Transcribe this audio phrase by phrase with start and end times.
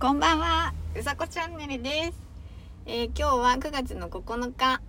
[0.00, 2.18] こんばんは、うさこチャンネルです。
[2.84, 4.82] えー今日は9月の9日、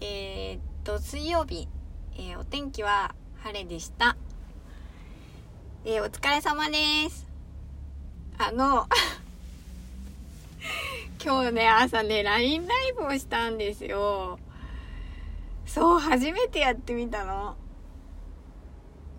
[0.00, 1.68] えーっと、水曜日、
[2.16, 4.16] えーお天気は晴れでした。
[5.84, 6.78] えーお疲れ様で
[7.10, 7.28] す。
[8.38, 8.88] あの、
[11.22, 14.38] 今日ね、朝ね、LINE ライブをしたんですよ。
[15.66, 17.56] そう、初めてやってみたの。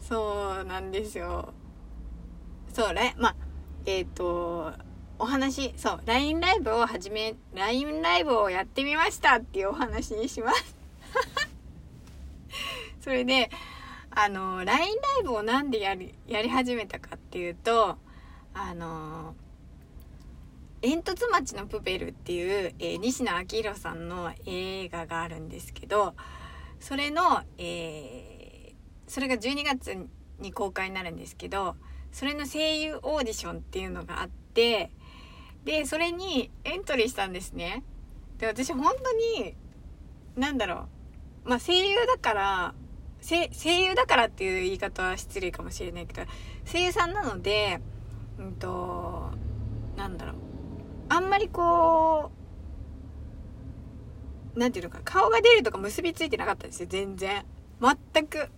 [0.00, 1.52] そうなんですよ。
[2.72, 3.36] そう、ね、まあ、
[3.84, 4.72] えっ、と、
[5.18, 10.76] お話、そう、LINE ライブを始め、LINE ライブをやってみましたっていうお話にします。
[13.00, 13.50] それで、
[14.10, 17.96] あの、LINE ライブをなんでやり、やり始めたかっていうと、
[18.54, 19.34] あの、
[20.82, 26.14] 煙突町のプペルっていう、えー西野昭弘さんの映画があるんですけど、
[26.80, 28.54] それの、えー
[29.06, 31.76] それが12月に公開になるんですけど、
[32.10, 34.90] それの声優オーディションっていうのがあって、
[35.64, 37.82] で、それにエントリーしたんですね。
[38.38, 39.12] で、私本当
[39.42, 39.56] に、
[40.36, 40.88] なんだろ
[41.44, 41.48] う。
[41.48, 42.74] まあ、声優だから、
[43.22, 43.48] 声
[43.84, 46.26] 優だからっていう言い方は失礼かもしれないけど、
[46.70, 47.80] 声優さんなので、
[48.38, 49.30] うんと、
[49.96, 50.34] なんだろう。
[51.08, 52.30] あんまりこ
[54.54, 57.46] う、なんていうのか、顔が出るとか結びついてなかったんですよ、全然。
[57.80, 58.50] 全く。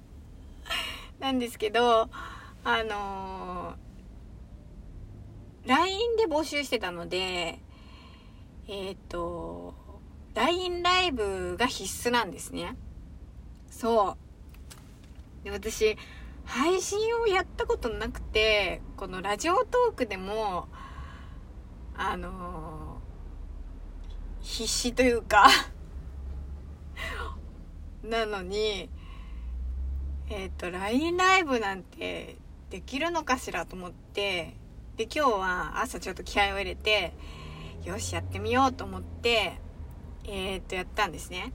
[1.18, 2.10] なんですけど、
[2.64, 3.89] あのー
[5.66, 7.58] LINE で募集してたので、
[8.68, 9.74] えっ、と、
[10.34, 12.76] LINE ライブが必須なんですね。
[13.70, 14.16] そ
[15.42, 15.44] う。
[15.44, 15.96] で、私、
[16.44, 20.68] 配信をやったことなくて、このラジオトークでも、
[21.96, 23.00] あのー
[24.42, 25.48] 必死というか
[28.02, 28.88] なのに、
[30.30, 32.36] えっ、と、LINE ライブなんて
[32.70, 34.56] できるのかしらと思って、
[35.00, 37.14] で、今日は朝ちょっと気合を入れて、
[37.86, 39.58] よし、やってみようと思って、
[40.24, 41.54] えっ、と、やったんですね。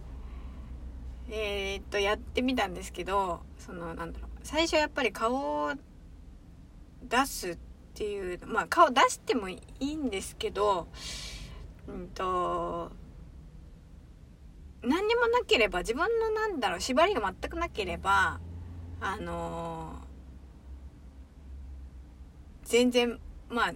[1.30, 5.73] えっ、と、やってみたんですけど、その、なんだろう、最初やっぱり顔を
[7.03, 7.58] 出すっ
[7.93, 10.87] ていう、まあ顔出してもいいんですけど、
[11.87, 12.91] うんと、
[14.81, 18.39] 何にもなければ、自分のなんだろう、縛りが全くなければ、
[18.99, 20.05] あのー
[22.65, 23.20] 全然、
[23.50, 23.73] まあ、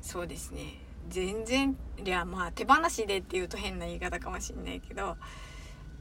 [0.00, 0.78] そうですね。
[1.08, 5.16] 全然、いや、まあ、手放しでっていうと変な言い方かもしれないけど、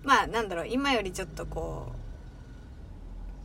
[0.04, 1.92] まあ、なんだろう、今よりちょっとこ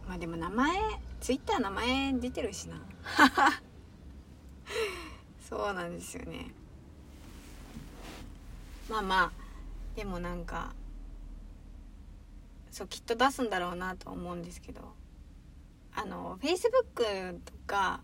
[0.05, 0.79] う、まあでも名前、
[1.21, 2.81] ツイッター名前出てるしな。
[5.49, 6.53] そうなんですよね。
[8.89, 9.33] まあまあ、
[9.97, 10.75] でもなんか、
[12.71, 14.96] そう、きっと出すんだろうなと思うんですけど、
[15.97, 18.03] あの、Facebook とか、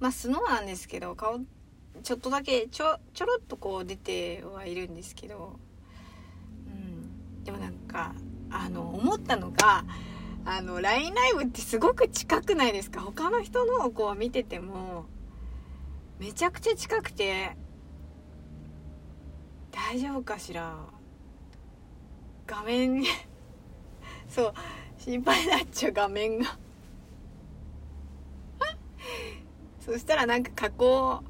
[0.00, 1.40] まあ、スノーなんですけど、顔、
[2.02, 5.58] ちょっとだけ、ちょ、ちょろっとこう出てはいるんですけど、
[6.66, 7.44] うん。
[7.44, 8.14] でもなんか、
[8.50, 9.84] あの、思ったのが、
[10.46, 13.02] あの、LINE ライブってすごく近くないですか？
[13.02, 15.04] 他の人のをこう見てても、
[16.18, 17.54] めちゃくちゃ近くて、
[19.70, 20.74] 大丈夫かしら？
[22.46, 23.04] 画面
[24.28, 24.54] そう
[25.00, 26.58] 心配になっちゃう画面が。
[29.80, 31.22] そしたらなんか加工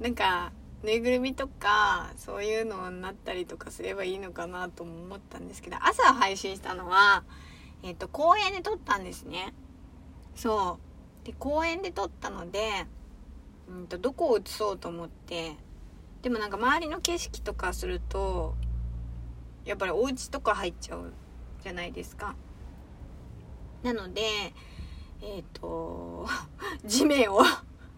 [0.00, 7.24] なんかぬいぐるみとかそういうのになったりとかすればいいのかなとも思ったんですけど朝配信したのは
[7.82, 9.54] えっ、と公園で撮ったんですね。
[10.34, 10.78] そ
[11.22, 11.26] う。
[11.26, 12.86] で公園で撮ったので
[13.66, 15.56] うんとどこを映そうと思って
[16.20, 18.54] でもなんか周りの景色とかすると
[19.64, 21.14] やっぱりお家とか入っちゃう
[21.62, 22.36] じゃないですか。
[23.82, 24.22] なので
[25.22, 26.26] えっ、と
[26.84, 27.42] 地面を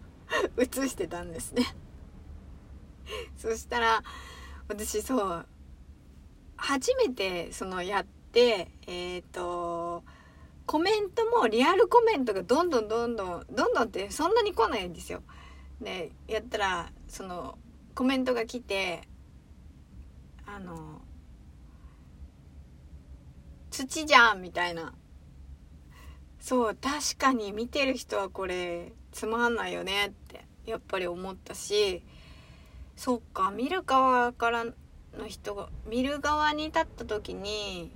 [0.57, 1.65] 映してたんですね。
[3.37, 4.03] そしたら
[4.67, 5.45] 私そう
[6.55, 10.03] 初めてそのやってえっ、と
[10.65, 15.23] コメントもリアルコメントがどんどんどんどんどんどんってそんなに来ないんですよ。
[15.81, 17.57] でやったらその
[17.95, 19.07] コメントが来て
[20.45, 21.01] あの
[23.71, 24.93] 土じゃんみたいな。
[26.39, 32.03] そう確かに見てる人はこれつまんないよねってやっぱり思ったし
[32.95, 34.73] そっか見る側からの
[35.27, 37.91] 人が見る側に立った時に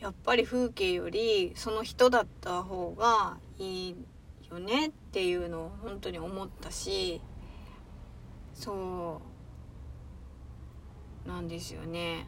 [0.00, 3.96] やっぱり風景よりその人だった方がいい
[4.50, 7.20] よねっていうのを本当に思ったし
[8.54, 9.20] そ
[11.26, 12.26] うなんですよね。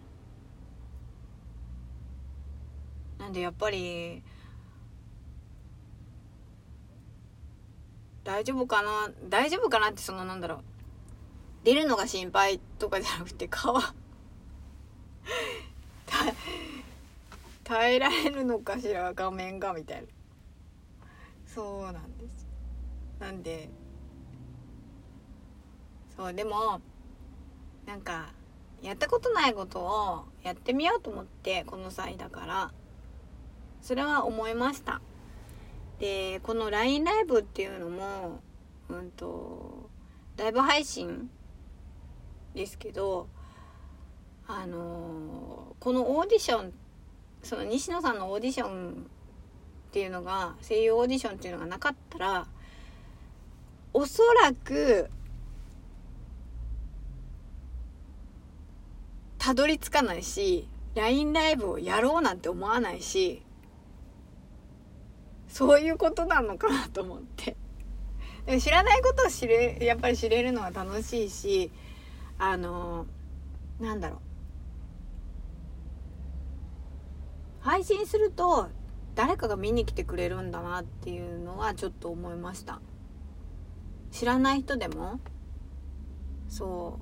[3.19, 4.23] なんでやっぱり
[8.25, 9.11] 大丈夫かな？
[9.29, 10.59] 大丈夫かなってそのなんだろう。
[11.65, 13.79] 出るのが心配とかじゃなくて顔。
[17.65, 19.13] 耐えられるのかしら？
[19.15, 20.09] 画面がみたいな。
[21.47, 22.47] そうなんです。
[23.19, 23.71] なんで。
[26.17, 26.81] そうでも
[27.87, 28.33] なんか
[28.83, 32.73] やったことないことをやってみようと思ってこの際だから
[33.81, 35.01] それは思いました。
[36.03, 38.41] でこの LINE ライブっていうのも
[38.89, 39.89] うんと
[40.37, 41.31] ライブ配信
[42.57, 43.29] ですけど
[44.49, 46.73] あのこのオーディション
[47.45, 48.95] その西野さんのオーディションっ
[49.93, 52.47] ていうのが声優オーディションっていうのがなかったら
[53.95, 55.09] おそらく
[59.39, 60.67] たどり着かないし
[60.97, 63.45] LINE ライブをやろうなんて思わないし
[65.53, 67.59] そういうことなのかなと思って。
[68.47, 71.71] でも知らないことを知れやっぱり知れるのは楽しいし
[72.39, 73.07] あの
[73.79, 74.19] なんだろう。
[77.61, 78.71] 配信すると
[79.15, 82.81] 誰かが見に来てくれるんだなっていうのはちょっと思いました。
[84.11, 85.21] 知らない人でも
[86.49, 86.99] そ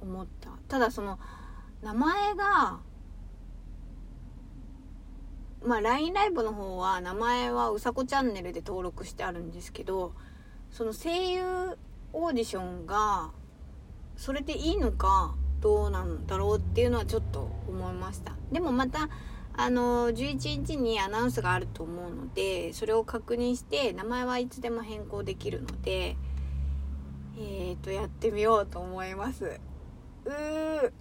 [0.00, 0.50] う思った。
[0.68, 1.18] ただその
[1.82, 2.80] 名前が
[5.64, 10.12] まあ LINE ライブの方は名前はうさこチャンネルで登録してあるんですけど
[10.70, 11.78] その声優
[12.12, 13.30] オーディションが
[14.16, 18.36] それでいいのかどうなんだろうっていうのはちょっと思いました。
[18.52, 19.08] でもまた
[19.54, 26.16] あの11日にアナウンスがあると思うのでそれを確認して名前はいつでも変更できるので
[27.36, 29.60] えっ、ー、とやってみようと思います。
[30.24, 30.92] うー。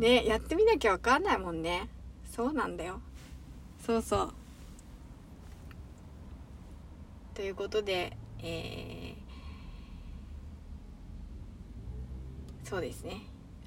[0.00, 1.88] ねやってみなきゃ分かんないもんね。
[2.24, 3.00] そうなんだよ。
[3.84, 4.34] そうそう。
[7.34, 13.20] ということでえー、そうですね。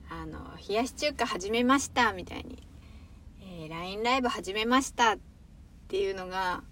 [0.10, 2.68] あの「冷やし中華始めました」みたいに、
[3.42, 5.20] えー、LINE ライブ始めましたっ
[5.88, 6.64] ていうのが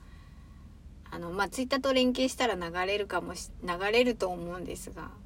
[1.10, 5.21] あのまあツイッターと連携したら流れるかもし流れると思うんですが。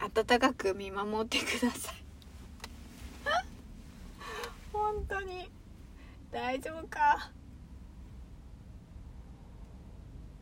[0.00, 1.94] 温かく見守ってください。
[4.72, 5.50] 本当に。
[6.32, 7.30] 大丈夫か。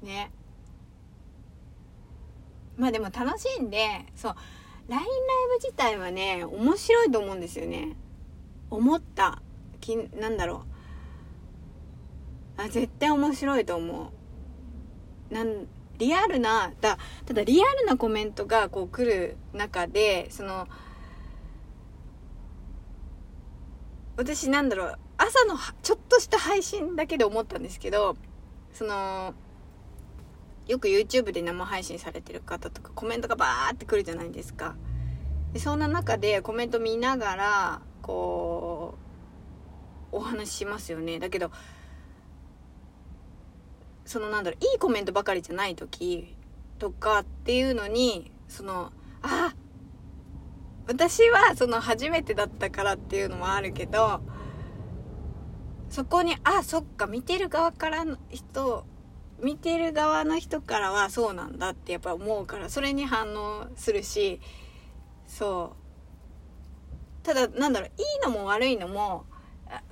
[0.03, 0.31] ね。
[2.77, 4.35] まあでも楽しんでそう。
[4.89, 5.09] LINE ライ
[5.49, 7.97] ブ自体はね面白いと思うんですよね。
[8.71, 9.43] 思った。
[9.81, 10.65] きなんだろ
[12.59, 12.63] う。
[12.63, 14.13] あ絶対面白いと思
[15.31, 15.35] う。
[15.35, 15.67] なん
[15.99, 20.67] リアルなだただリアルなコメントがこう来る中でその
[24.17, 28.17] 私なんだろう朝のちょっとした配信だけで思ったんですけど
[28.73, 29.35] その
[30.67, 34.77] よく YouTube で生配信されてる方とかコメントがバーってくるじゃないですか。
[35.53, 38.99] でそんな中でコメント見ながらこ
[40.13, 41.19] うお話ししますよね。
[41.19, 41.51] だけど
[44.09, 46.35] そのなんだろういいコメントばかりじゃない時
[46.79, 48.91] とかっていうのにその
[49.21, 49.53] あ
[50.87, 54.23] 私はその初めてだったからっていうのもあるけど
[55.91, 58.87] そこにあそっか見てる側からの人
[59.43, 64.41] 見てる側の人からはそうなんだってやっぱ思うからそれに反応するし
[65.27, 65.77] そ
[67.23, 67.27] う。
[67.27, 69.27] ただなんだろういいのも悪いのも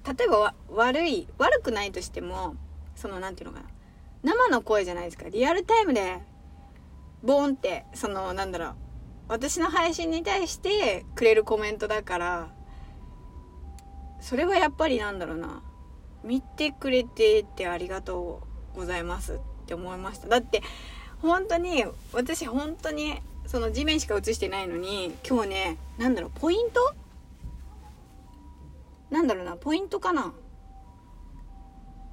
[0.07, 2.57] 例えば悪い悪くないとしても
[2.95, 3.76] その何て言うのかな
[4.27, 5.29] 生の声じゃないですか。
[5.29, 6.19] リアルタイムで
[7.23, 8.75] ボーンってそのなんだろう。
[9.29, 12.49] 私の配信に対してくれるコメントだから
[14.21, 15.63] それはやっぱりなんだろうな。
[16.25, 18.43] 見てくれてってありがと
[18.75, 20.27] うございますって思いました。
[20.27, 20.61] だって
[21.23, 26.95] 本当に私本当にその地面しか映してないのに今日ね何だろうポイント？
[29.09, 30.33] なんだろうなポイントかな？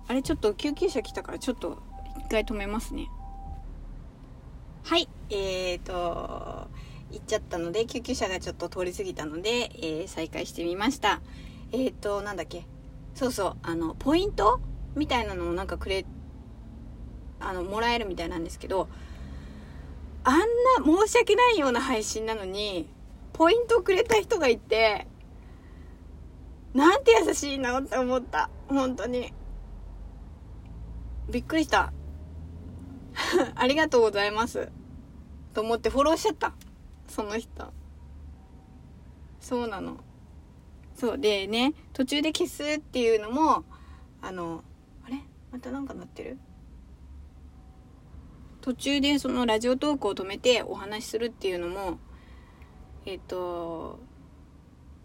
[0.08, 1.82] あれちょっと救急車来たからちょっと
[2.20, 3.10] 一回止めますね。
[4.84, 6.68] はいえーと
[7.12, 11.22] 行っちゃったので救急車がちょっと通り過ぎたので、えー、再開してみました。
[11.72, 12.66] えーとなんだっけ？
[13.14, 14.60] そうそうあのポイント
[14.96, 16.06] みたいなのをなんかくれ
[17.40, 18.90] あのもらえるみたいなんですけど
[20.24, 20.46] あんな
[20.84, 22.90] 申し訳ないような配信なのに
[23.34, 25.08] ポイントをくれた人がいて
[26.74, 28.50] なんて優しいのって思った。
[28.68, 29.32] 本当に。
[31.30, 31.94] びっくりした。
[33.56, 34.70] ありがとうございます。
[35.54, 36.54] と思ってフォローしちゃった。
[37.08, 37.72] その人。
[39.40, 39.98] そうなの。
[40.96, 41.18] そう。
[41.18, 43.66] でね途中で消すっていうのも
[44.22, 44.64] あの
[45.06, 45.22] あれ？
[45.52, 46.38] またなんかなってる？
[48.62, 52.00] 途中でそのラジオトークを止めてお話しするっていうのも
[53.06, 54.00] えっ、と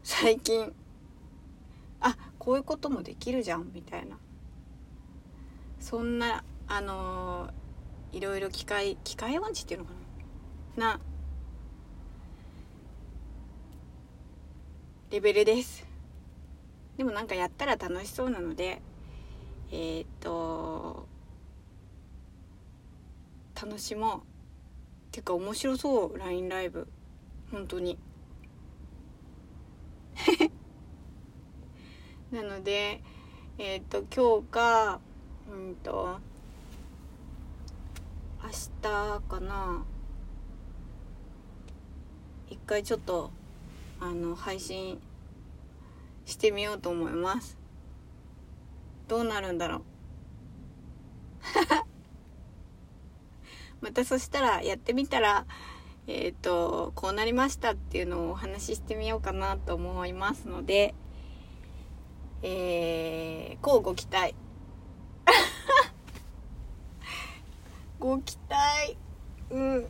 [0.05, 0.73] 最近
[2.01, 4.17] あこういうこともできるじゃんみたいな。
[5.81, 7.51] そんなあの
[8.13, 9.93] いろいろ機械機械音痴っていうのか
[10.77, 10.87] な？
[10.95, 11.01] な
[15.11, 15.87] レベルです。
[16.97, 18.83] でもなんかやったら楽しそうなので
[19.71, 21.07] えっ、と
[23.61, 24.21] 楽しもう。
[25.11, 26.87] ていうか面白そう LINE ライブ。
[27.51, 27.99] 本当に。
[32.31, 33.03] なので
[33.57, 35.01] えっ、と今日か
[35.51, 36.19] うんと
[38.49, 39.85] 明日かな。
[42.49, 43.31] 一回ちょっと
[44.01, 44.99] あの配信
[46.25, 47.59] してみようと思います。
[49.07, 49.83] どうなるんだろう。
[53.85, 55.45] またそしたらやってみたら
[56.07, 60.95] えっ、ー、とこうなりましたっていうのをお話ししてみようかなと思いますので
[62.41, 64.35] えー、こうご期待。
[67.99, 68.97] ご期待
[69.51, 69.87] うん。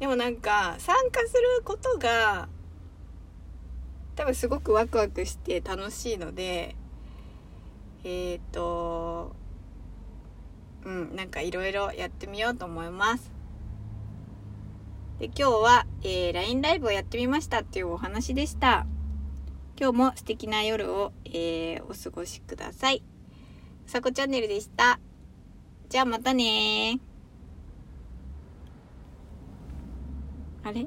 [0.00, 2.48] でもなんか参加することが
[4.16, 6.74] 多分すごくワクワクして楽しいので
[8.04, 9.34] えっ、ー、と
[10.84, 13.30] うんなんかいろいろやってみようと思います。
[15.20, 18.86] で今日は、えー、LINE ライブをやってみましたっていうお話でした。
[19.80, 23.04] 今日も素敵な夜を、えー、お過ごしください。
[23.86, 24.98] さこチャンネルでした。
[25.92, 26.98] じゃあまたね
[30.62, 30.86] あれ？